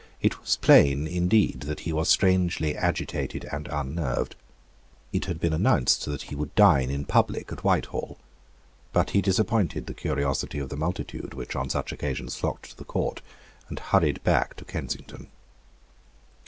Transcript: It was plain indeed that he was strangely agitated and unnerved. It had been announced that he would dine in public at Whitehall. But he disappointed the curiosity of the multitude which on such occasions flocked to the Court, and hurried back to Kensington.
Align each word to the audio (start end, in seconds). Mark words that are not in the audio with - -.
It 0.19 0.39
was 0.39 0.57
plain 0.57 1.05
indeed 1.05 1.59
that 1.69 1.81
he 1.81 1.93
was 1.93 2.09
strangely 2.09 2.75
agitated 2.75 3.45
and 3.51 3.67
unnerved. 3.67 4.35
It 5.13 5.25
had 5.25 5.39
been 5.39 5.53
announced 5.53 6.05
that 6.05 6.23
he 6.23 6.35
would 6.35 6.55
dine 6.55 6.89
in 6.89 7.05
public 7.05 7.51
at 7.51 7.63
Whitehall. 7.63 8.17
But 8.93 9.11
he 9.11 9.21
disappointed 9.21 9.85
the 9.85 9.93
curiosity 9.93 10.57
of 10.57 10.69
the 10.69 10.75
multitude 10.75 11.35
which 11.35 11.55
on 11.55 11.69
such 11.69 11.91
occasions 11.91 12.35
flocked 12.35 12.71
to 12.71 12.77
the 12.79 12.83
Court, 12.83 13.21
and 13.69 13.77
hurried 13.77 14.23
back 14.23 14.55
to 14.55 14.65
Kensington. 14.65 15.27